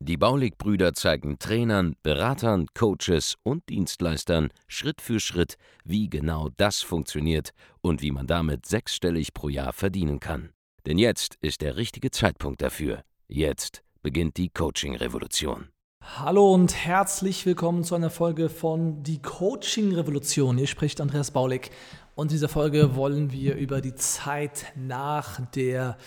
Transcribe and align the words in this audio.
Die 0.00 0.16
Baulig-Brüder 0.16 0.94
zeigen 0.94 1.38
Trainern, 1.38 1.96
Beratern, 2.02 2.66
Coaches 2.74 3.36
und 3.42 3.68
Dienstleistern 3.68 4.48
Schritt 4.66 5.00
für 5.00 5.20
Schritt, 5.20 5.56
wie 5.84 6.08
genau 6.08 6.48
das 6.56 6.80
funktioniert 6.80 7.50
und 7.80 8.02
wie 8.02 8.10
man 8.10 8.26
damit 8.26 8.66
sechsstellig 8.66 9.32
pro 9.34 9.48
Jahr 9.48 9.72
verdienen 9.72 10.20
kann. 10.20 10.50
Denn 10.86 10.98
jetzt 10.98 11.36
ist 11.40 11.60
der 11.60 11.76
richtige 11.76 12.10
Zeitpunkt 12.10 12.62
dafür. 12.62 13.02
Jetzt 13.28 13.82
beginnt 14.02 14.36
die 14.36 14.48
Coaching-Revolution. 14.48 15.68
Hallo 16.02 16.54
und 16.54 16.74
herzlich 16.74 17.44
willkommen 17.44 17.84
zu 17.84 17.94
einer 17.94 18.10
Folge 18.10 18.48
von 18.48 19.02
Die 19.02 19.20
Coaching-Revolution. 19.20 20.56
Hier 20.56 20.66
spricht 20.66 21.00
Andreas 21.00 21.30
Baulig 21.30 21.70
und 22.14 22.28
in 22.28 22.36
dieser 22.36 22.48
Folge 22.48 22.96
wollen 22.96 23.30
wir 23.32 23.54
über 23.56 23.80
die 23.80 23.94
Zeit 23.94 24.72
nach 24.74 25.40
der 25.52 25.98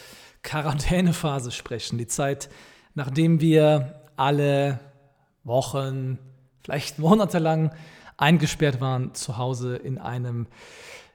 Quarantänephase 0.42 1.52
sprechen. 1.52 1.98
Die 2.00 2.08
Zeit, 2.08 2.50
nachdem 2.96 3.40
wir 3.42 4.02
alle 4.16 4.80
Wochen, 5.44 6.20
vielleicht 6.64 7.00
monatelang 7.00 7.72
eingesperrt 8.18 8.80
waren 8.80 9.14
zu 9.14 9.38
Hause 9.38 9.76
in 9.76 9.98
einem 9.98 10.48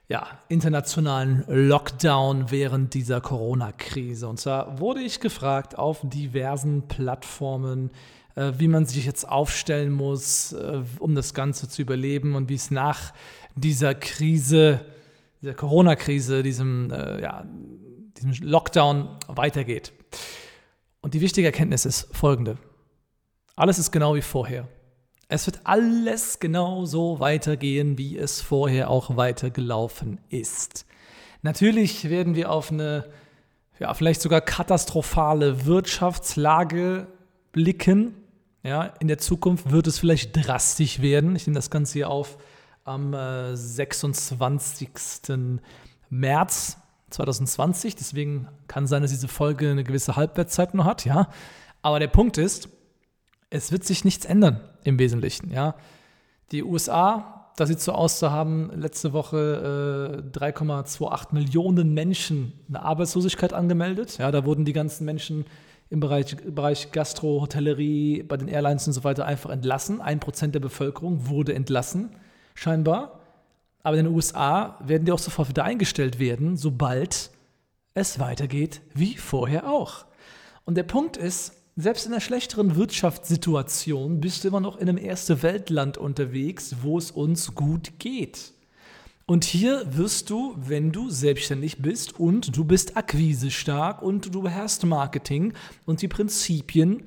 ja, 0.07 0.27
internationalen 0.47 1.43
Lockdown 1.47 2.49
während 2.49 2.95
dieser 2.95 3.21
Corona-Krise. 3.21 4.27
Und 4.27 4.39
zwar 4.39 4.79
wurde 4.79 5.01
ich 5.01 5.19
gefragt 5.19 5.77
auf 5.77 5.99
diversen 6.03 6.87
Plattformen, 6.87 7.91
äh, 8.35 8.53
wie 8.57 8.67
man 8.67 8.87
sich 8.87 9.05
jetzt 9.05 9.29
aufstellen 9.29 9.91
muss, 9.91 10.51
äh, 10.53 10.81
um 10.97 11.13
das 11.13 11.35
Ganze 11.35 11.69
zu 11.69 11.83
überleben 11.83 12.35
und 12.35 12.49
wie 12.49 12.55
es 12.55 12.71
nach 12.71 13.13
dieser 13.55 13.93
Krise, 13.93 14.79
dieser 15.41 15.53
Corona-Krise, 15.53 16.41
diesem, 16.41 16.91
äh, 16.91 17.21
ja, 17.21 17.45
diesem 18.17 18.33
Lockdown 18.47 19.09
weitergeht. 19.27 19.93
Und 21.01 21.13
die 21.13 21.21
wichtige 21.21 21.47
Erkenntnis 21.47 21.85
ist 21.85 22.15
folgende. 22.15 22.57
Alles 23.55 23.79
ist 23.79 23.91
genau 23.91 24.15
wie 24.15 24.21
vorher. 24.21 24.67
Es 25.27 25.45
wird 25.45 25.59
alles 25.63 26.39
genau 26.39 26.85
so 26.85 27.19
weitergehen, 27.19 27.97
wie 27.97 28.17
es 28.17 28.41
vorher 28.41 28.89
auch 28.89 29.15
weitergelaufen 29.15 30.19
ist. 30.29 30.85
Natürlich 31.41 32.09
werden 32.09 32.35
wir 32.35 32.51
auf 32.51 32.71
eine 32.71 33.05
ja, 33.79 33.93
vielleicht 33.93 34.21
sogar 34.21 34.41
katastrophale 34.41 35.65
Wirtschaftslage 35.65 37.07
blicken. 37.51 38.15
Ja, 38.63 38.83
in 38.99 39.07
der 39.07 39.17
Zukunft 39.17 39.71
wird 39.71 39.87
es 39.87 39.99
vielleicht 39.99 40.35
drastisch 40.35 41.01
werden. 41.01 41.35
Ich 41.35 41.47
nehme 41.47 41.55
das 41.55 41.69
Ganze 41.69 41.93
hier 41.93 42.09
auf 42.09 42.37
am 42.83 43.13
äh, 43.13 43.55
26. 43.55 44.89
März 46.09 46.77
2020. 47.09 47.95
Deswegen 47.95 48.47
kann 48.67 48.87
sein, 48.87 49.01
dass 49.01 49.11
diese 49.11 49.27
Folge 49.27 49.71
eine 49.71 49.83
gewisse 49.83 50.15
Halbwertszeit 50.15 50.73
noch 50.73 50.85
hat, 50.85 51.05
ja. 51.05 51.29
Aber 51.81 51.99
der 51.99 52.07
Punkt 52.07 52.37
ist, 52.37 52.69
es 53.49 53.71
wird 53.71 53.83
sich 53.83 54.05
nichts 54.05 54.25
ändern 54.25 54.59
im 54.83 54.99
Wesentlichen, 54.99 55.51
ja. 55.51 55.75
Die 56.51 56.63
USA, 56.63 57.51
da 57.57 57.65
sieht 57.65 57.79
so 57.79 57.91
aus, 57.91 58.19
da 58.19 58.31
haben 58.31 58.71
letzte 58.73 59.13
Woche 59.13 60.23
äh, 60.33 60.37
3,28 60.37 61.33
Millionen 61.33 61.93
Menschen 61.93 62.53
eine 62.67 62.81
Arbeitslosigkeit 62.81 63.53
angemeldet. 63.53 64.17
Ja, 64.17 64.31
da 64.31 64.45
wurden 64.45 64.65
die 64.65 64.73
ganzen 64.73 65.05
Menschen 65.05 65.45
im 65.89 65.99
Bereich, 65.99 66.35
Bereich 66.37 66.91
Gastro, 66.91 67.41
Hotellerie, 67.41 68.23
bei 68.23 68.37
den 68.37 68.47
Airlines 68.47 68.87
und 68.87 68.93
so 68.93 69.03
weiter 69.03 69.25
einfach 69.25 69.49
entlassen. 69.49 70.01
Ein 70.01 70.19
Prozent 70.19 70.55
der 70.55 70.59
Bevölkerung 70.59 71.27
wurde 71.27 71.53
entlassen, 71.53 72.15
scheinbar. 72.53 73.18
Aber 73.83 73.97
in 73.97 74.05
den 74.05 74.13
USA 74.13 74.77
werden 74.83 75.05
die 75.05 75.11
auch 75.11 75.19
sofort 75.19 75.49
wieder 75.49 75.63
eingestellt 75.63 76.19
werden, 76.19 76.57
sobald 76.57 77.31
es 77.93 78.19
weitergeht 78.19 78.81
wie 78.93 79.15
vorher 79.15 79.69
auch. 79.69 80.05
Und 80.65 80.75
der 80.75 80.83
Punkt 80.83 81.17
ist, 81.17 81.53
selbst 81.75 82.05
in 82.05 82.11
einer 82.11 82.21
schlechteren 82.21 82.75
Wirtschaftssituation 82.75 84.19
bist 84.19 84.43
du 84.43 84.49
immer 84.49 84.59
noch 84.59 84.77
in 84.77 84.89
einem 84.89 84.97
erste 84.97 85.41
Weltland 85.43 85.97
unterwegs, 85.97 86.75
wo 86.81 86.97
es 86.97 87.09
uns 87.09 87.55
gut 87.55 87.99
geht. 87.99 88.51
Und 89.25 89.43
hier 89.45 89.83
wirst 89.95 90.29
du, 90.29 90.55
wenn 90.57 90.91
du 90.91 91.09
selbstständig 91.09 91.81
bist 91.81 92.19
und 92.19 92.57
du 92.57 92.65
bist 92.65 92.97
akquisestark 92.97 94.01
und 94.01 94.33
du 94.33 94.41
beherrschst 94.41 94.85
Marketing 94.85 95.53
und 95.85 96.01
die 96.01 96.07
Prinzipien 96.07 97.03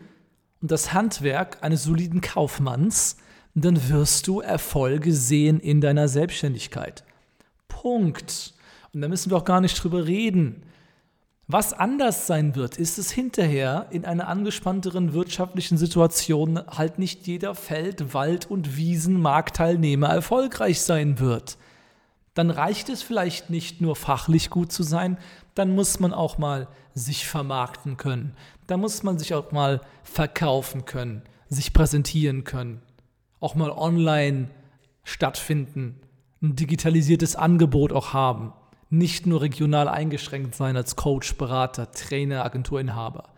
und 0.61 0.71
das 0.71 0.93
Handwerk 0.93 1.63
eines 1.63 1.83
soliden 1.83 2.21
Kaufmanns, 2.21 3.17
dann 3.55 3.89
wirst 3.89 4.27
du 4.27 4.41
Erfolge 4.41 5.13
sehen 5.13 5.61
in 5.61 5.81
deiner 5.81 6.09
Selbstständigkeit. 6.09 7.05
Punkt. 7.69 8.55
Und 8.95 9.01
da 9.03 9.09
müssen 9.09 9.31
wir 9.31 9.37
auch 9.37 9.45
gar 9.45 9.61
nicht 9.61 9.83
drüber 9.83 10.07
reden. 10.07 10.63
Was 11.49 11.73
anders 11.73 12.27
sein 12.27 12.55
wird, 12.55 12.79
ist 12.79 12.99
es 12.99 13.11
hinterher 13.11 13.89
in 13.91 14.05
einer 14.05 14.29
angespannteren 14.29 15.13
wirtschaftlichen 15.13 15.77
Situation 15.77 16.61
halt 16.67 16.99
nicht 16.99 17.27
jeder 17.27 17.55
Feld-, 17.55 18.15
Wald- 18.15 18.51
und 18.51 18.77
Wiesenmarktteilnehmer 18.77 20.09
erfolgreich 20.09 20.81
sein 20.81 21.19
wird. 21.19 21.59
Dann 22.35 22.51
reicht 22.51 22.89
es 22.89 23.03
vielleicht 23.03 23.51
nicht 23.51 23.83
nur 23.83 23.97
fachlich 23.97 24.49
gut 24.49 24.73
zu 24.73 24.83
sein, 24.83 25.19
dann 25.55 25.75
muss 25.75 26.01
man 26.01 26.15
auch 26.15 26.39
mal 26.39 26.69
sich 26.95 27.27
vermarkten 27.27 27.99
können. 27.99 28.35
Da 28.67 28.79
muss 28.79 29.03
man 29.03 29.19
sich 29.19 29.35
auch 29.35 29.53
mal 29.53 29.83
verkaufen 30.05 30.87
können, 30.87 31.23
sich 31.49 31.75
präsentieren 31.75 32.45
können 32.45 32.81
auch 33.43 33.55
mal 33.55 33.71
online 33.71 34.49
stattfinden, 35.05 36.01
ein 36.41 36.57
digitalisiertes 36.57 37.37
Angebot 37.37 37.93
auch 37.93 38.13
haben, 38.13 38.53
nicht 38.89 39.27
nur 39.27 39.43
regional 39.43 39.89
eingeschränkt 39.89 40.55
sein 40.55 40.77
als 40.77 40.97
Coach, 40.97 41.37
Berater, 41.37 41.91
Trainer, 41.93 42.45
Agenturinhaber. 42.45 43.31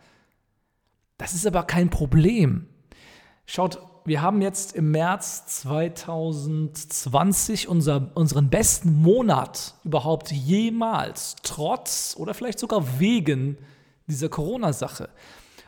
Das 1.17 1.33
ist 1.33 1.47
aber 1.47 1.63
kein 1.63 1.89
Problem. 1.89 2.67
Schaut, 3.45 3.79
wir 4.05 4.21
haben 4.21 4.41
jetzt 4.41 4.75
im 4.75 4.91
März 4.91 5.47
2020 5.61 7.67
unser, 7.67 8.11
unseren 8.13 8.49
besten 8.49 9.01
Monat 9.01 9.73
überhaupt 9.83 10.31
jemals, 10.31 11.35
trotz 11.41 12.15
oder 12.17 12.35
vielleicht 12.35 12.59
sogar 12.59 12.99
wegen 12.99 13.57
dieser 14.07 14.29
Corona-Sache. 14.29 15.09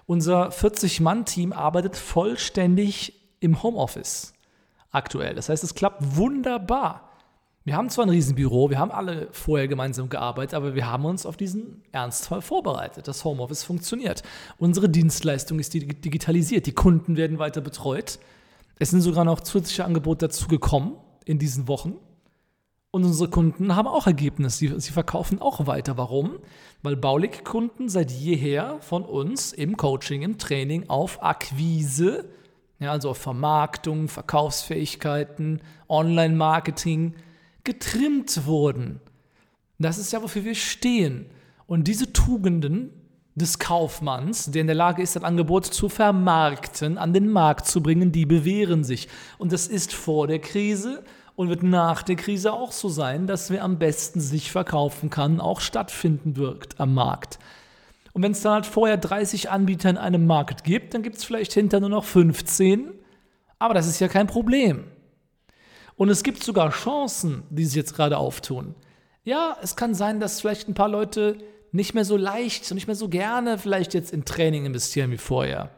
Unser 0.06 0.50
40-Mann-Team 0.50 1.54
arbeitet 1.54 1.96
vollständig 1.96 3.18
im 3.40 3.62
Homeoffice 3.64 4.34
aktuell. 4.92 5.36
Das 5.36 5.50
heißt, 5.50 5.64
es 5.64 5.76
klappt 5.76 6.16
wunderbar. 6.16 7.08
Wir 7.64 7.76
haben 7.76 7.90
zwar 7.90 8.06
ein 8.06 8.10
Riesenbüro, 8.10 8.70
wir 8.70 8.80
haben 8.80 8.92
alle 8.92 9.28
vorher 9.32 9.68
gemeinsam 9.68 10.08
gearbeitet, 10.08 10.54
aber 10.54 10.74
wir 10.74 10.90
haben 10.90 11.04
uns 11.04 11.26
auf 11.26 11.36
diesen 11.36 11.84
Ernstfall 11.92 12.42
vorbereitet. 12.42 13.10
Das 13.10 13.26
Homeoffice 13.26 13.64
funktioniert. 13.64 14.24
Unsere 14.58 14.88
Dienstleistung 14.88 15.60
ist 15.60 15.74
digitalisiert. 15.74 16.66
Die 16.66 16.72
Kunden 16.72 17.18
werden 17.18 17.40
weiter 17.40 17.60
betreut. 17.60 18.20
Es 18.80 18.92
sind 18.92 19.02
sogar 19.02 19.26
noch 19.26 19.42
zusätzliche 19.42 19.84
Angebote 19.84 20.28
dazugekommen 20.28 20.94
in 21.26 21.40
diesen 21.40 21.68
Wochen. 21.68 21.98
Und 22.92 23.04
unsere 23.04 23.30
Kunden 23.30 23.76
haben 23.76 23.88
auch 23.88 24.08
Ergebnisse. 24.08 24.58
Sie, 24.58 24.80
sie 24.80 24.94
verkaufen 24.94 25.42
auch 25.42 25.68
weiter. 25.68 25.98
Warum? 25.98 26.40
Weil 26.84 26.96
Baulig-Kunden 26.96 27.90
seit 27.90 28.12
jeher 28.12 28.78
von 28.80 29.04
uns 29.04 29.52
im 29.52 29.76
Coaching, 29.76 30.22
im 30.22 30.38
Training 30.38 30.90
auf 30.90 31.22
Akquise 31.22 32.30
ja, 32.80 32.92
also 32.92 33.14
Vermarktung, 33.14 34.08
Verkaufsfähigkeiten, 34.08 35.62
Online-Marketing 35.90 37.16
getrimmt 37.64 38.46
wurden. 38.46 39.02
Das 39.80 39.98
ist 39.98 40.14
ja, 40.14 40.22
wofür 40.22 40.44
wir 40.44 40.56
stehen. 40.56 41.28
Und 41.66 41.88
diese 41.88 42.14
Tugenden 42.14 42.92
des 43.36 43.60
Kaufmanns, 43.60 44.50
der 44.52 44.62
in 44.62 44.68
der 44.68 44.76
Lage 44.76 45.04
ist, 45.04 45.16
ein 45.16 45.24
Angebot 45.24 45.66
zu 45.66 45.90
vermarkten, 45.90 46.98
an 46.98 47.14
den 47.14 47.30
Markt 47.30 47.68
zu 47.68 47.84
bringen, 47.84 48.12
die 48.12 48.26
bewähren 48.26 48.84
sich. 48.84 49.08
Und 49.38 49.52
das 49.52 49.68
ist 49.68 49.94
vor 49.94 50.28
der 50.28 50.40
Krise 50.40 51.04
und 51.36 51.50
wird 51.50 51.62
nach 51.62 52.02
der 52.02 52.16
Krise 52.16 52.52
auch 52.52 52.72
so 52.72 52.90
sein, 52.90 53.28
dass 53.28 53.52
wer 53.52 53.64
am 53.64 53.78
besten 53.78 54.20
sich 54.20 54.52
verkaufen 54.52 55.12
kann, 55.12 55.40
auch 55.40 55.60
stattfinden 55.60 56.36
wird 56.36 56.80
am 56.80 56.96
Markt. 56.96 57.38
Und 58.18 58.24
wenn 58.24 58.32
es 58.32 58.42
dann 58.42 58.54
halt 58.54 58.66
vorher 58.66 58.98
30 58.98 59.52
Anbieter 59.52 59.92
in 59.92 59.98
einem 59.98 60.26
Markt 60.26 60.64
gibt, 60.64 60.96
dann 60.96 61.04
gibt 61.04 61.18
es 61.18 61.24
vielleicht 61.24 61.54
hinter 61.54 61.80
nur 61.80 61.90
noch 61.90 62.04
15. 62.04 62.92
Aber 63.60 63.76
das 63.76 63.86
ist 63.86 64.00
ja 64.00 64.08
kein 64.08 64.26
Problem. 64.26 64.86
Und 65.98 66.10
es 66.10 66.24
gibt 66.24 66.44
sogar 66.44 66.72
Chancen, 66.72 67.44
die 67.52 67.64
sich 67.64 67.76
jetzt 67.76 67.94
gerade 67.94 68.18
auftun. 68.18 68.74
Ja, 69.24 69.56
es 69.62 69.76
kann 69.76 69.94
sein, 69.94 70.20
dass 70.20 70.42
vielleicht 70.42 70.68
ein 70.68 70.74
paar 70.74 70.90
Leute 70.90 71.38
nicht 71.72 71.94
mehr 71.94 72.06
so 72.06 72.18
leicht 72.18 72.72
und 72.72 72.74
nicht 72.74 72.88
mehr 72.88 72.96
so 72.96 73.08
gerne 73.08 73.60
vielleicht 73.60 73.94
jetzt 73.94 74.12
in 74.12 74.26
Training 74.26 74.66
investieren 74.66 75.12
wie 75.12 75.18
vorher. 75.18 75.70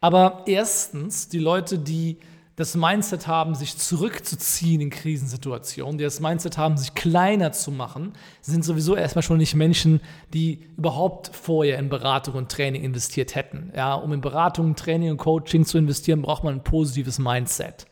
Aber 0.00 0.44
erstens, 0.46 1.28
die 1.28 1.38
Leute, 1.38 1.78
die 1.78 2.16
das 2.56 2.76
Mindset 2.76 3.26
haben, 3.26 3.56
sich 3.56 3.76
zurückzuziehen 3.76 4.80
in 4.80 4.90
Krisensituationen, 4.90 5.98
die 5.98 6.04
das 6.04 6.20
Mindset 6.20 6.56
haben, 6.56 6.76
sich 6.76 6.94
kleiner 6.94 7.50
zu 7.50 7.72
machen, 7.72 8.12
sind 8.42 8.64
sowieso 8.64 8.94
erstmal 8.94 9.24
schon 9.24 9.38
nicht 9.38 9.56
Menschen, 9.56 10.00
die 10.32 10.60
überhaupt 10.76 11.34
vorher 11.34 11.78
in 11.78 11.88
Beratung 11.88 12.34
und 12.34 12.52
Training 12.52 12.84
investiert 12.84 13.34
hätten. 13.34 13.72
Ja, 13.74 13.94
um 13.94 14.12
in 14.12 14.20
Beratung, 14.20 14.76
Training 14.76 15.10
und 15.10 15.16
Coaching 15.16 15.64
zu 15.64 15.78
investieren, 15.78 16.22
braucht 16.22 16.44
man 16.44 16.54
ein 16.54 16.64
positives 16.64 17.18
Mindset. 17.18 17.86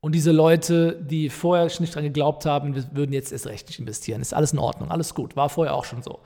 Und 0.00 0.14
diese 0.14 0.32
Leute, 0.32 1.00
die 1.02 1.28
vorher 1.28 1.68
schon 1.68 1.82
nicht 1.82 1.94
dran 1.94 2.04
geglaubt 2.04 2.46
haben, 2.46 2.76
würden 2.92 3.12
jetzt 3.12 3.32
erst 3.32 3.46
recht 3.46 3.66
nicht 3.68 3.80
investieren. 3.80 4.20
Ist 4.20 4.34
alles 4.34 4.52
in 4.52 4.58
Ordnung, 4.58 4.90
alles 4.90 5.14
gut. 5.14 5.34
War 5.34 5.48
vorher 5.48 5.74
auch 5.74 5.86
schon 5.86 6.02
so. 6.02 6.20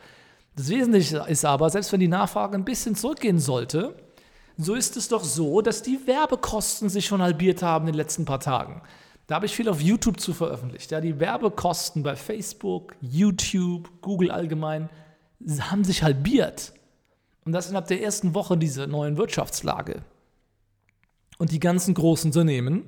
Das 0.57 0.69
Wesentliche 0.69 1.25
ist 1.29 1.45
aber, 1.45 1.71
selbst 1.71 1.93
wenn 1.93 2.01
die 2.01 2.09
Nachfrage 2.09 2.57
ein 2.57 2.65
bisschen 2.65 2.97
zurückgehen 2.97 3.39
sollte, 3.39 3.95
so 4.59 4.75
ist 4.75 4.97
es 4.97 5.09
doch 5.09 5.23
so, 5.23 5.63
dass 5.63 5.83
die 5.83 6.07
Werbekosten 6.07 6.89
sich 6.89 7.07
schon 7.07 7.23
halbiert 7.23 7.63
haben 7.63 7.87
in 7.87 7.93
den 7.93 7.97
letzten 7.97 8.25
paar 8.25 8.41
Tagen. 8.41 8.83
Da 9.29 9.37
habe 9.37 9.47
ich 9.47 9.55
viel 9.55 9.69
auf 9.69 9.81
YouTube 9.81 10.19
zu 10.21 10.35
veröffentlicht. 10.35 10.91
Ja, 10.91 11.01
die 11.01 11.21
Werbekosten 11.21 12.03
bei 12.03 12.17
Facebook, 12.17 12.97
YouTube, 13.01 13.89
Google 14.03 14.33
allgemein 14.33 14.89
haben 15.61 15.85
sich 15.85 16.03
halbiert. 16.03 16.73
Und 17.45 17.53
das 17.53 17.69
innerhalb 17.69 17.87
der 17.87 18.03
ersten 18.03 18.35
Woche 18.35 18.59
dieser 18.59 18.87
neuen 18.89 19.17
Wirtschaftslage. 19.17 20.03
Und 21.39 21.53
die 21.53 21.61
ganzen 21.61 21.95
großen 21.95 22.31
Unternehmen 22.31 22.85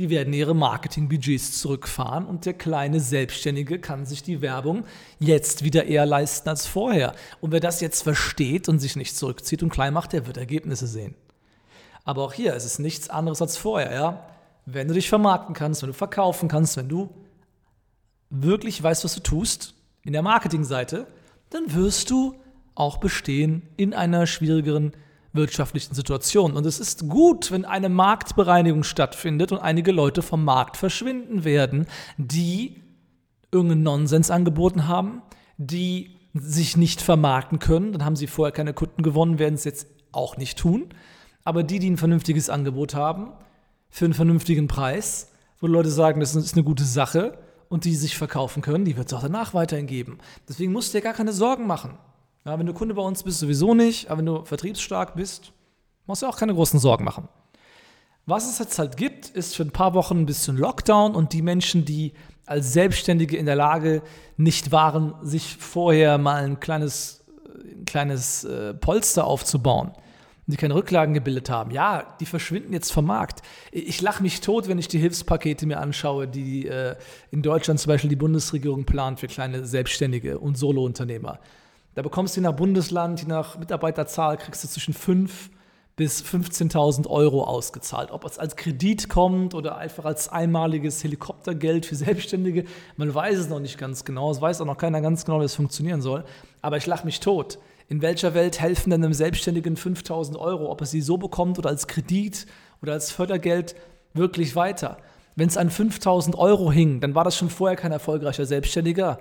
die 0.00 0.08
werden 0.08 0.32
ihre 0.32 0.54
Marketingbudgets 0.54 1.60
zurückfahren 1.60 2.24
und 2.24 2.46
der 2.46 2.54
kleine 2.54 3.00
Selbstständige 3.00 3.78
kann 3.78 4.06
sich 4.06 4.22
die 4.22 4.40
Werbung 4.40 4.86
jetzt 5.18 5.62
wieder 5.62 5.84
eher 5.84 6.06
leisten 6.06 6.48
als 6.48 6.66
vorher. 6.66 7.12
Und 7.42 7.52
wer 7.52 7.60
das 7.60 7.82
jetzt 7.82 8.00
versteht 8.00 8.70
und 8.70 8.78
sich 8.78 8.96
nicht 8.96 9.14
zurückzieht 9.14 9.62
und 9.62 9.68
klein 9.68 9.92
macht, 9.92 10.14
der 10.14 10.26
wird 10.26 10.38
Ergebnisse 10.38 10.86
sehen. 10.86 11.16
Aber 12.02 12.22
auch 12.22 12.32
hier 12.32 12.54
ist 12.54 12.64
es 12.64 12.78
nichts 12.78 13.10
anderes 13.10 13.42
als 13.42 13.58
vorher, 13.58 13.92
ja. 13.92 14.26
Wenn 14.64 14.88
du 14.88 14.94
dich 14.94 15.10
vermarkten 15.10 15.54
kannst, 15.54 15.82
wenn 15.82 15.90
du 15.90 15.94
verkaufen 15.94 16.48
kannst, 16.48 16.78
wenn 16.78 16.88
du 16.88 17.10
wirklich 18.30 18.82
weißt, 18.82 19.04
was 19.04 19.14
du 19.14 19.20
tust 19.20 19.74
in 20.02 20.14
der 20.14 20.22
Marketingseite, 20.22 21.08
dann 21.50 21.74
wirst 21.74 22.08
du 22.08 22.36
auch 22.74 22.96
bestehen 22.96 23.68
in 23.76 23.92
einer 23.92 24.26
schwierigeren 24.26 24.92
wirtschaftlichen 25.32 25.94
Situation. 25.94 26.52
Und 26.52 26.66
es 26.66 26.80
ist 26.80 27.08
gut, 27.08 27.50
wenn 27.50 27.64
eine 27.64 27.88
Marktbereinigung 27.88 28.82
stattfindet 28.82 29.52
und 29.52 29.58
einige 29.58 29.92
Leute 29.92 30.22
vom 30.22 30.44
Markt 30.44 30.76
verschwinden 30.76 31.44
werden, 31.44 31.86
die 32.16 32.82
irgendeinen 33.52 33.82
Nonsens 33.82 34.30
angeboten 34.30 34.88
haben, 34.88 35.22
die 35.56 36.16
sich 36.34 36.76
nicht 36.76 37.02
vermarkten 37.02 37.58
können. 37.58 37.92
Dann 37.92 38.04
haben 38.04 38.16
sie 38.16 38.26
vorher 38.26 38.52
keine 38.52 38.72
Kunden 38.72 39.02
gewonnen, 39.02 39.38
werden 39.38 39.54
es 39.54 39.64
jetzt 39.64 39.86
auch 40.12 40.36
nicht 40.36 40.58
tun. 40.58 40.88
Aber 41.44 41.62
die, 41.62 41.78
die 41.78 41.90
ein 41.90 41.96
vernünftiges 41.96 42.50
Angebot 42.50 42.94
haben, 42.94 43.32
für 43.88 44.04
einen 44.04 44.14
vernünftigen 44.14 44.68
Preis, 44.68 45.32
wo 45.60 45.66
Leute 45.66 45.90
sagen, 45.90 46.20
das 46.20 46.34
ist 46.34 46.54
eine 46.54 46.64
gute 46.64 46.84
Sache 46.84 47.38
und 47.68 47.84
die 47.84 47.94
sich 47.94 48.16
verkaufen 48.16 48.62
können, 48.62 48.84
die 48.84 48.96
wird 48.96 49.08
es 49.08 49.14
auch 49.14 49.22
danach 49.22 49.52
weiterhin 49.52 49.86
geben. 49.86 50.18
Deswegen 50.48 50.72
musst 50.72 50.94
du 50.94 50.98
dir 50.98 51.02
gar 51.02 51.14
keine 51.14 51.32
Sorgen 51.32 51.66
machen. 51.66 51.98
Ja, 52.44 52.58
wenn 52.58 52.66
du 52.66 52.72
Kunde 52.72 52.94
bei 52.94 53.02
uns 53.02 53.22
bist, 53.22 53.38
sowieso 53.38 53.74
nicht, 53.74 54.08
aber 54.08 54.18
wenn 54.18 54.26
du 54.26 54.44
vertriebsstark 54.44 55.14
bist, 55.14 55.52
musst 56.06 56.22
du 56.22 56.26
auch 56.26 56.38
keine 56.38 56.54
großen 56.54 56.80
Sorgen 56.80 57.04
machen. 57.04 57.28
Was 58.26 58.48
es 58.48 58.58
jetzt 58.58 58.78
halt 58.78 58.96
gibt, 58.96 59.28
ist 59.28 59.56
für 59.56 59.62
ein 59.62 59.72
paar 59.72 59.92
Wochen 59.94 60.20
ein 60.20 60.26
bisschen 60.26 60.56
Lockdown 60.56 61.14
und 61.14 61.32
die 61.32 61.42
Menschen, 61.42 61.84
die 61.84 62.12
als 62.46 62.72
Selbstständige 62.72 63.36
in 63.36 63.46
der 63.46 63.56
Lage 63.56 64.02
nicht 64.36 64.72
waren, 64.72 65.14
sich 65.22 65.56
vorher 65.56 66.16
mal 66.18 66.44
ein 66.44 66.60
kleines, 66.60 67.24
ein 67.62 67.84
kleines 67.84 68.44
äh, 68.44 68.72
Polster 68.74 69.26
aufzubauen, 69.26 69.92
die 70.46 70.56
keine 70.56 70.74
Rücklagen 70.74 71.12
gebildet 71.14 71.50
haben, 71.50 71.70
ja, 71.70 72.16
die 72.20 72.26
verschwinden 72.26 72.72
jetzt 72.72 72.90
vom 72.90 73.06
Markt. 73.06 73.42
Ich 73.70 74.00
lache 74.00 74.22
mich 74.22 74.40
tot, 74.40 74.66
wenn 74.66 74.78
ich 74.78 74.88
die 74.88 74.98
Hilfspakete 74.98 75.66
mir 75.66 75.78
anschaue, 75.78 76.26
die 76.26 76.66
äh, 76.66 76.96
in 77.30 77.42
Deutschland 77.42 77.78
zum 77.80 77.90
Beispiel 77.90 78.10
die 78.10 78.16
Bundesregierung 78.16 78.84
plant 78.84 79.20
für 79.20 79.28
kleine 79.28 79.64
Selbstständige 79.66 80.38
und 80.38 80.56
Solounternehmer. 80.56 81.38
Da 81.94 82.02
bekommst 82.02 82.36
du 82.36 82.40
je 82.40 82.46
nach 82.46 82.54
Bundesland, 82.54 83.20
je 83.20 83.28
nach 83.28 83.58
Mitarbeiterzahl, 83.58 84.36
kriegst 84.36 84.62
du 84.62 84.68
zwischen 84.68 84.94
5 84.94 85.50
bis 85.96 86.22
15.000 86.24 87.08
Euro 87.08 87.44
ausgezahlt. 87.44 88.10
Ob 88.10 88.24
es 88.24 88.38
als 88.38 88.56
Kredit 88.56 89.08
kommt 89.08 89.54
oder 89.54 89.76
einfach 89.76 90.04
als 90.04 90.30
einmaliges 90.30 91.04
Helikoptergeld 91.04 91.84
für 91.84 91.96
Selbstständige, 91.96 92.64
man 92.96 93.14
weiß 93.14 93.36
es 93.36 93.48
noch 93.48 93.60
nicht 93.60 93.76
ganz 93.76 94.04
genau. 94.04 94.30
Es 94.30 94.40
weiß 94.40 94.60
auch 94.60 94.66
noch 94.66 94.78
keiner 94.78 95.00
ganz 95.00 95.24
genau, 95.24 95.40
wie 95.40 95.44
es 95.44 95.54
funktionieren 95.54 96.00
soll. 96.00 96.24
Aber 96.62 96.76
ich 96.76 96.86
lache 96.86 97.04
mich 97.04 97.20
tot. 97.20 97.58
In 97.88 98.02
welcher 98.02 98.34
Welt 98.34 98.60
helfen 98.60 98.90
denn 98.90 99.04
einem 99.04 99.12
Selbstständigen 99.12 99.76
5.000 99.76 100.38
Euro, 100.38 100.70
ob 100.70 100.80
er 100.80 100.86
sie 100.86 101.02
so 101.02 101.18
bekommt 101.18 101.58
oder 101.58 101.68
als 101.68 101.88
Kredit 101.88 102.46
oder 102.80 102.92
als 102.92 103.10
Fördergeld, 103.10 103.74
wirklich 104.14 104.54
weiter? 104.54 104.96
Wenn 105.34 105.48
es 105.48 105.56
an 105.56 105.70
5.000 105.70 106.36
Euro 106.38 106.70
hing, 106.70 107.00
dann 107.00 107.14
war 107.14 107.24
das 107.24 107.36
schon 107.36 107.50
vorher 107.50 107.76
kein 107.76 107.92
erfolgreicher 107.92 108.46
Selbstständiger. 108.46 109.18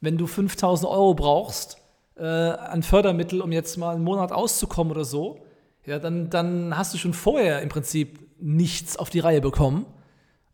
Wenn 0.00 0.18
du 0.18 0.26
5.000 0.26 0.88
Euro 0.88 1.14
brauchst, 1.14 1.79
äh, 2.20 2.24
an 2.24 2.82
Fördermittel, 2.82 3.40
um 3.40 3.50
jetzt 3.50 3.76
mal 3.78 3.94
einen 3.94 4.04
Monat 4.04 4.30
auszukommen 4.30 4.92
oder 4.92 5.04
so, 5.04 5.40
ja, 5.86 5.98
dann, 5.98 6.30
dann 6.30 6.76
hast 6.76 6.92
du 6.92 6.98
schon 6.98 7.14
vorher 7.14 7.62
im 7.62 7.70
Prinzip 7.70 8.18
nichts 8.38 8.96
auf 8.96 9.10
die 9.10 9.20
Reihe 9.20 9.40
bekommen 9.40 9.86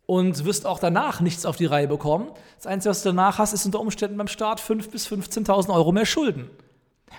und 0.07 0.45
wirst 0.45 0.67
auch 0.67 0.79
danach 0.79 1.21
nichts 1.21 1.45
auf 1.45 1.57
die 1.57 1.67
Reihe 1.67 1.89
bekommen. 1.89 2.31
Das 2.57 2.67
Einzige, 2.67 2.91
was 2.91 3.03
du 3.03 3.09
danach 3.09 3.39
hast, 3.39 3.53
ist 3.53 3.67
unter 3.67 3.81
Umständen 3.81 4.17
beim 4.17 4.29
Start 4.29 4.61
5.000 4.61 4.91
bis 4.91 5.09
15.000 5.09 5.75
Euro 5.75 5.93
mehr 5.93 6.07
Schulden. 6.07 6.49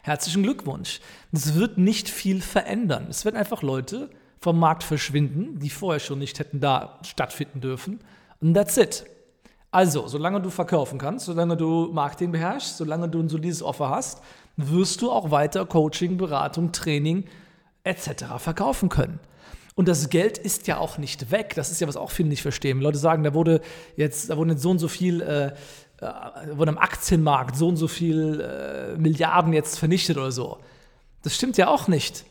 Herzlichen 0.03 0.43
Glückwunsch. 0.43 1.01
Das 1.31 1.55
wird 1.55 1.77
nicht 1.77 2.09
viel 2.09 2.41
verändern. 2.41 3.07
Es 3.09 3.25
werden 3.25 3.35
einfach 3.35 3.61
Leute 3.61 4.09
vom 4.39 4.59
Markt 4.59 4.83
verschwinden, 4.83 5.59
die 5.59 5.69
vorher 5.69 5.99
schon 5.99 6.19
nicht 6.19 6.39
hätten 6.39 6.59
da 6.59 6.99
stattfinden 7.03 7.59
dürfen. 7.59 7.99
Und 8.39 8.53
that's 8.53 8.77
it. 8.77 9.05
Also, 9.71 10.07
solange 10.07 10.41
du 10.41 10.49
verkaufen 10.49 10.97
kannst, 10.97 11.25
solange 11.25 11.57
du 11.57 11.89
Marketing 11.91 12.31
beherrschst, 12.31 12.77
solange 12.77 13.09
du 13.09 13.19
ein 13.19 13.29
solides 13.29 13.61
Offer 13.61 13.89
hast, 13.89 14.21
wirst 14.55 15.01
du 15.01 15.11
auch 15.11 15.29
weiter 15.29 15.65
Coaching, 15.65 16.17
Beratung, 16.17 16.71
Training 16.71 17.25
etc. 17.83 18.25
verkaufen 18.37 18.89
können. 18.89 19.19
Und 19.75 19.87
das 19.87 20.09
Geld 20.09 20.39
ist 20.39 20.65
ja 20.65 20.79
auch 20.79 20.97
nicht 20.97 21.31
weg. 21.31 21.53
Das 21.55 21.69
ist 21.69 21.79
ja, 21.79 21.87
was 21.87 21.97
auch 21.97 22.09
viele 22.09 22.29
nicht 22.29 22.41
verstehen. 22.41 22.81
Leute 22.81 22.97
sagen, 22.97 23.23
da 23.23 23.35
wurde 23.35 23.61
jetzt, 23.95 24.29
da 24.29 24.37
wurde 24.37 24.51
jetzt 24.51 24.63
so 24.63 24.71
und 24.71 24.79
so 24.79 24.87
viel, 24.87 25.21
äh, 25.21 25.47
äh, 26.03 26.57
wurde 26.57 26.71
am 26.71 26.79
Aktienmarkt 26.79 27.55
so 27.55 27.67
und 27.67 27.77
so 27.77 27.87
viel 27.87 28.41
äh, 28.41 28.97
Milliarden 28.97 29.53
jetzt 29.53 29.77
vernichtet 29.77 30.17
oder 30.17 30.31
so. 30.31 30.57
Das 31.21 31.35
stimmt 31.35 31.57
ja 31.57 31.67
auch 31.67 31.87
nicht. 31.87 32.25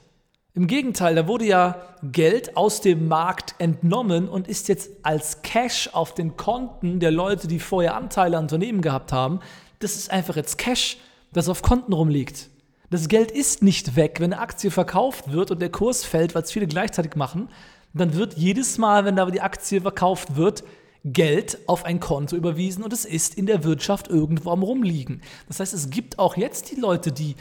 Im 0.57 0.69
Gegenteil, 0.69 1.15
da 1.15 1.29
wurde 1.29 1.45
ja 1.45 1.83
Geld 2.03 2.57
aus 2.57 2.81
dem 2.81 3.09
Markt 3.09 3.55
entnommen 3.59 4.27
und 4.27 4.49
ist 4.49 4.69
jetzt 4.69 4.91
als 5.03 5.43
Cash 5.43 5.91
auf 5.93 6.15
den 6.15 6.39
Konten 6.39 6.99
der 6.99 7.11
Leute, 7.11 7.47
die 7.47 7.61
vorher 7.61 7.95
Anteile 7.95 8.39
an 8.39 8.45
Unternehmen 8.45 8.81
gehabt 8.81 9.13
haben. 9.13 9.41
Das 9.81 9.97
ist 9.97 10.11
einfach 10.11 10.35
jetzt 10.35 10.57
Cash, 10.57 10.97
das 11.35 11.51
auf 11.51 11.61
Konten 11.61 11.93
rumliegt. 11.93 12.49
Das 12.89 13.09
Geld 13.09 13.33
ist 13.33 13.63
nicht 13.63 13.97
weg. 13.97 14.17
Wenn 14.19 14.33
eine 14.33 14.41
Aktie 14.41 14.71
verkauft 14.71 15.31
wird 15.31 15.51
und 15.51 15.61
der 15.61 15.69
Kurs 15.69 16.07
fällt, 16.07 16.35
was 16.35 16.51
viele 16.51 16.67
gleichzeitig 16.67 17.17
machen, 17.17 17.51
dann 17.93 18.15
wird 18.15 18.39
jedes 18.39 18.79
Mal, 18.79 19.05
wenn 19.05 19.17
da 19.17 19.27
die 19.27 19.43
Aktie 19.43 19.83
verkauft 19.83 20.37
wird, 20.37 20.65
Geld 21.05 21.59
auf 21.67 21.85
ein 21.85 22.01
Konto 22.01 22.35
überwiesen 22.35 22.83
und 22.83 22.95
es 22.95 23.05
ist 23.05 23.35
in 23.35 23.45
der 23.45 23.63
Wirtschaft 23.63 24.09
irgendwo 24.09 24.53
am 24.53 24.63
Rumliegen. 24.63 25.21
Das 25.49 25.61
heißt, 25.61 25.75
es 25.75 25.91
gibt 25.91 26.19
auch 26.19 26.39
jetzt 26.39 26.71
die 26.73 26.81
Leute, 26.81 27.13
die 27.13 27.37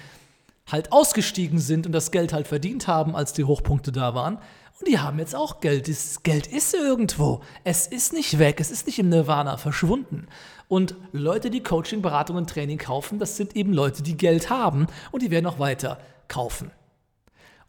halt 0.72 0.92
ausgestiegen 0.92 1.60
sind 1.60 1.86
und 1.86 1.92
das 1.92 2.12
Geld 2.12 2.34
halt 2.34 2.48
verdient 2.48 2.88
haben, 2.88 3.16
als 3.16 3.34
die 3.34 3.44
Hochpunkte 3.44 3.92
da 3.92 4.16
waren. 4.16 4.40
Und 4.80 4.88
die 4.88 5.00
haben 5.00 5.20
jetzt 5.20 5.36
auch 5.36 5.62
Geld. 5.62 5.88
Das 5.88 6.24
Geld 6.24 6.48
ist 6.48 6.74
irgendwo. 6.74 7.42
Es 7.64 7.88
ist 7.88 8.12
nicht 8.12 8.40
weg. 8.40 8.60
Es 8.60 8.72
ist 8.72 8.88
nicht 8.88 9.00
im 9.00 9.10
Nirvana 9.10 9.58
verschwunden. 9.58 10.28
Und 10.68 10.96
Leute, 11.12 11.50
die 11.50 11.64
Coaching, 11.64 12.02
Beratung 12.02 12.36
und 12.36 12.50
Training 12.50 12.78
kaufen, 12.78 13.20
das 13.20 13.38
sind 13.38 13.56
eben 13.56 13.72
Leute, 13.72 14.04
die 14.04 14.18
Geld 14.18 14.50
haben 14.50 14.88
und 15.12 15.22
die 15.22 15.32
werden 15.32 15.46
auch 15.46 15.60
weiter 15.60 16.00
kaufen. 16.28 16.72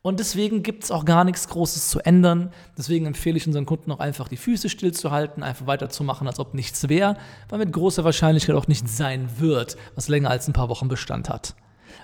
Und 0.03 0.21
deswegen 0.21 0.63
gibt 0.63 0.85
es 0.85 0.93
auch 0.93 1.05
gar 1.05 1.25
nichts 1.25 1.49
Großes 1.49 1.91
zu 1.91 1.99
ändern. 1.99 2.53
Deswegen 2.79 3.07
empfehle 3.07 3.37
ich 3.37 3.47
unseren 3.47 3.67
Kunden 3.67 3.91
auch 3.91 3.99
einfach 3.99 4.29
die 4.29 4.37
Füße 4.37 4.69
stillzuhalten, 4.69 5.43
einfach 5.43 5.67
weiterzumachen, 5.67 6.29
als 6.29 6.39
ob 6.39 6.55
nichts 6.55 6.89
wäre, 6.89 7.17
weil 7.49 7.59
mit 7.59 7.73
großer 7.73 8.05
Wahrscheinlichkeit 8.05 8.55
auch 8.55 8.69
nichts 8.69 8.97
sein 8.97 9.29
wird, 9.39 9.77
was 9.97 10.09
länger 10.09 10.31
als 10.31 10.47
ein 10.47 10.53
paar 10.53 10.69
Wochen 10.69 10.87
Bestand 10.87 11.29
hat. 11.29 11.57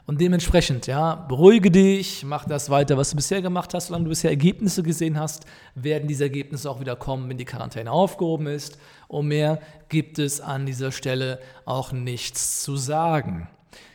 Und 0.06 0.20
dementsprechend, 0.20 0.86
ja, 0.86 1.14
beruhige 1.14 1.70
dich, 1.70 2.24
mach 2.24 2.44
das 2.44 2.70
weiter, 2.70 2.96
was 2.96 3.10
du 3.10 3.16
bisher 3.16 3.42
gemacht 3.42 3.74
hast. 3.74 3.86
Solange 3.86 4.04
du 4.04 4.10
bisher 4.10 4.30
Ergebnisse 4.30 4.82
gesehen 4.82 5.18
hast, 5.18 5.46
werden 5.74 6.08
diese 6.08 6.24
Ergebnisse 6.24 6.70
auch 6.70 6.80
wieder 6.80 6.96
kommen, 6.96 7.28
wenn 7.28 7.38
die 7.38 7.44
Quarantäne 7.44 7.90
aufgehoben 7.90 8.46
ist. 8.46 8.78
Und 9.08 9.28
mehr 9.28 9.60
gibt 9.88 10.18
es 10.18 10.40
an 10.40 10.66
dieser 10.66 10.92
Stelle 10.92 11.38
auch 11.64 11.92
nichts 11.92 12.62
zu 12.62 12.76
sagen. 12.76 13.48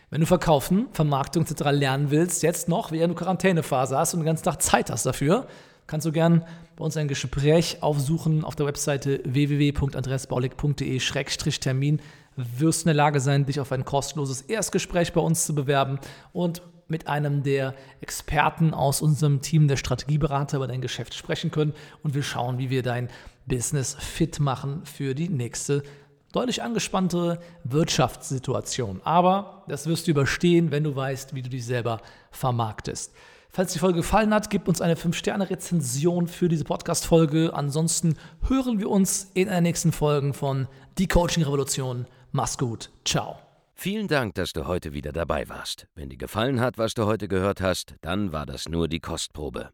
Wenn 0.10 0.22
du 0.22 0.28
Verkaufen, 0.28 0.88
Vermarktung 0.94 1.44
etc. 1.44 1.64
lernen 1.72 2.12
willst, 2.12 2.42
jetzt 2.42 2.70
noch, 2.70 2.92
während 2.92 3.12
du 3.12 3.18
Quarantänephase 3.18 3.98
hast 3.98 4.14
und 4.14 4.22
den 4.22 4.26
ganzen 4.26 4.46
Tag 4.46 4.62
Zeit 4.62 4.90
hast 4.90 5.06
dafür, 5.06 5.48
kannst 5.88 6.06
du 6.06 6.12
gern 6.12 6.46
bei 6.76 6.86
uns 6.86 6.96
ein 6.98 7.08
Gespräch 7.08 7.82
aufsuchen 7.82 8.44
auf 8.44 8.56
der 8.56 8.68
Webseite 8.68 9.22
www.andreasbaulig.de-termin 9.24 12.02
wirst 12.38 12.84
in 12.84 12.90
der 12.90 12.94
Lage 12.94 13.20
sein, 13.20 13.46
dich 13.46 13.60
auf 13.60 13.72
ein 13.72 13.84
kostenloses 13.84 14.42
Erstgespräch 14.42 15.12
bei 15.12 15.22
uns 15.22 15.46
zu 15.46 15.56
bewerben 15.56 16.00
und 16.34 16.62
mit 16.88 17.08
einem 17.08 17.44
der 17.44 17.74
Experten 18.00 18.74
aus 18.74 19.02
unserem 19.02 19.42
Team 19.42 19.68
der 19.68 19.76
Strategieberater 19.76 20.58
über 20.58 20.68
dein 20.68 20.82
Geschäft 20.82 21.16
sprechen 21.16 21.52
können 21.52 21.74
und 22.04 22.16
wir 22.16 22.24
schauen, 22.24 22.60
wie 22.60 22.70
wir 22.70 22.84
dein 22.84 23.10
Business 23.46 23.96
fit 23.96 24.40
machen 24.40 24.86
für 24.86 25.16
die 25.16 25.30
nächste 25.30 25.84
deutlich 26.32 26.62
angespanntere 26.62 27.40
Wirtschaftssituation. 27.64 29.02
Aber 29.04 29.64
das 29.68 29.88
wirst 29.88 30.08
du 30.08 30.12
überstehen, 30.12 30.72
wenn 30.72 30.84
du 30.84 30.96
weißt, 30.96 31.34
wie 31.34 31.42
du 31.42 31.50
dich 31.50 31.66
selber 31.66 32.02
vermarktest. 32.32 33.14
Falls 33.50 33.74
die 33.74 33.80
Folge 33.80 33.98
gefallen 33.98 34.34
hat, 34.34 34.50
gib 34.50 34.68
uns 34.68 34.82
eine 34.82 34.96
5-Sterne-Rezension 34.96 36.28
für 36.28 36.48
diese 36.48 36.64
Podcast-Folge. 36.64 37.54
Ansonsten 37.54 38.18
hören 38.48 38.80
wir 38.80 38.90
uns 38.90 39.32
in 39.34 39.48
den 39.48 39.64
nächsten 39.64 39.92
Folgen 39.92 40.34
von 40.34 40.68
Die 40.98 41.08
Coaching 41.08 41.44
Revolution. 41.44 42.06
Mach's 42.32 42.58
gut. 42.58 42.90
Ciao. 43.06 43.40
Vielen 43.74 44.08
Dank, 44.08 44.36
dass 44.36 44.54
du 44.54 44.66
heute 44.66 44.94
wieder 44.94 45.12
dabei 45.12 45.48
warst. 45.50 45.88
Wenn 45.96 46.10
dir 46.10 46.18
gefallen 46.18 46.60
hat, 46.60 46.78
was 46.78 46.94
du 46.94 47.06
heute 47.06 47.28
gehört 47.28 47.62
hast, 47.62 47.96
dann 48.02 48.32
war 48.32 48.46
das 48.46 48.68
nur 48.68 48.88
die 48.88 49.00
Kostprobe. 49.00 49.72